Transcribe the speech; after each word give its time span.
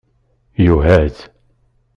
Yuhaz 0.65 1.15